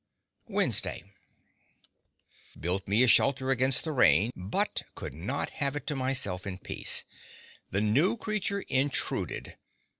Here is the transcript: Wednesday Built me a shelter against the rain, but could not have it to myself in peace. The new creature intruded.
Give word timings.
Wednesday 0.47 1.03
Built 2.59 2.87
me 2.87 3.03
a 3.03 3.07
shelter 3.07 3.51
against 3.51 3.83
the 3.83 3.91
rain, 3.91 4.31
but 4.35 4.81
could 4.95 5.13
not 5.13 5.51
have 5.51 5.75
it 5.75 5.85
to 5.85 5.95
myself 5.95 6.47
in 6.47 6.57
peace. 6.57 7.03
The 7.69 7.81
new 7.81 8.17
creature 8.17 8.61
intruded. 8.61 9.57